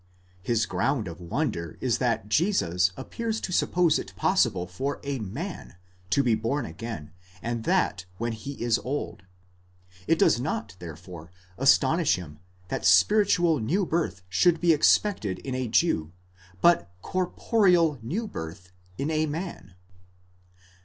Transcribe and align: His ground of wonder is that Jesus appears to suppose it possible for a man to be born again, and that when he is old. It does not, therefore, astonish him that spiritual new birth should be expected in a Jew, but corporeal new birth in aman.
His 0.41 0.65
ground 0.65 1.07
of 1.07 1.21
wonder 1.21 1.77
is 1.79 1.99
that 1.99 2.27
Jesus 2.27 2.91
appears 2.97 3.39
to 3.41 3.51
suppose 3.51 3.99
it 3.99 4.15
possible 4.15 4.65
for 4.65 4.99
a 5.03 5.19
man 5.19 5.75
to 6.09 6.23
be 6.23 6.33
born 6.33 6.65
again, 6.65 7.11
and 7.39 7.65
that 7.65 8.05
when 8.17 8.31
he 8.31 8.53
is 8.53 8.79
old. 8.79 9.21
It 10.07 10.17
does 10.17 10.39
not, 10.39 10.75
therefore, 10.79 11.29
astonish 11.55 12.15
him 12.15 12.39
that 12.69 12.83
spiritual 12.83 13.59
new 13.59 13.85
birth 13.85 14.23
should 14.27 14.59
be 14.59 14.73
expected 14.73 15.37
in 15.37 15.53
a 15.53 15.67
Jew, 15.67 16.13
but 16.61 16.91
corporeal 17.03 17.99
new 18.01 18.25
birth 18.27 18.71
in 18.97 19.11
aman. 19.11 19.75